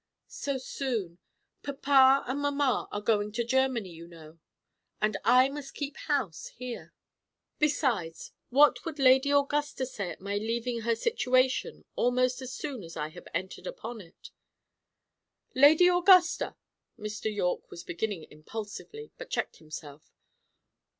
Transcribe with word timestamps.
"So 0.25 0.57
soon. 0.57 1.19
Papa 1.61 2.23
and 2.25 2.39
mamma 2.41 2.87
are 2.91 3.01
going 3.01 3.31
to 3.33 3.43
Germany, 3.43 3.91
you 3.91 4.07
know, 4.07 4.39
and 4.99 5.15
I 5.23 5.47
must 5.47 5.75
keep 5.75 5.95
house 5.95 6.47
here. 6.47 6.91
Besides, 7.59 8.31
what 8.49 8.83
would 8.83 8.97
Lady 8.97 9.29
Augusta 9.29 9.85
say 9.85 10.09
at 10.09 10.19
my 10.19 10.37
leaving 10.37 10.81
her 10.81 10.95
situation 10.95 11.85
almost 11.95 12.41
as 12.41 12.51
soon 12.51 12.81
as 12.81 12.97
I 12.97 13.09
have 13.09 13.27
entered 13.35 13.67
upon 13.67 14.01
it?" 14.01 14.31
"Lady 15.53 15.87
Augusta" 15.87 16.55
Mr. 16.99 17.25
Yorke 17.31 17.69
was 17.69 17.83
beginning 17.83 18.25
impulsively, 18.31 19.11
but 19.19 19.29
checked 19.29 19.57
himself. 19.57 20.15